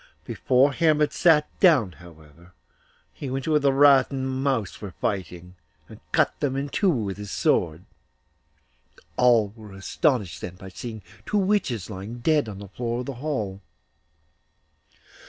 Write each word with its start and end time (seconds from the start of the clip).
Before 0.25 0.73
Hermod 0.73 1.13
sat 1.13 1.47
down, 1.59 1.91
however, 1.91 2.53
he 3.13 3.29
went 3.29 3.45
to 3.45 3.51
where 3.51 3.59
the 3.59 3.71
rat 3.71 4.09
and 4.09 4.25
the 4.25 4.29
mouse 4.29 4.81
were 4.81 4.95
fighting, 4.99 5.53
and 5.87 5.99
cut 6.11 6.39
them 6.39 6.55
in 6.55 6.69
two 6.69 6.89
with 6.89 7.17
his 7.17 7.29
sword. 7.29 7.85
All 9.15 9.49
were 9.49 9.73
astonished 9.73 10.41
then 10.41 10.55
by 10.55 10.69
seeing 10.69 11.03
two 11.27 11.37
witches 11.37 11.91
lying 11.91 12.17
dead 12.17 12.49
on 12.49 12.57
the 12.57 12.67
floor 12.69 13.01
of 13.01 13.05
the 13.05 13.13
hall. 13.21 13.61